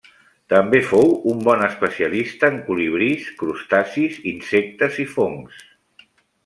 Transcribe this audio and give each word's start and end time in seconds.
També 0.51 0.79
fou 0.91 1.11
un 1.33 1.43
bon 1.49 1.65
especialista 1.67 2.51
en 2.55 2.57
colibrís, 2.71 3.29
crustacis, 3.43 4.19
insectes, 4.35 5.01
i 5.07 5.11
fongs. 5.17 5.63